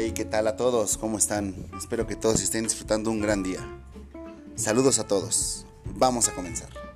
[0.00, 0.96] Hey, ¿qué tal a todos?
[0.96, 1.56] ¿Cómo están?
[1.76, 3.58] Espero que todos estén disfrutando un gran día.
[4.54, 5.66] Saludos a todos.
[5.96, 6.87] Vamos a comenzar.